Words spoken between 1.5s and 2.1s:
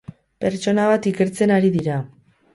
ari dira.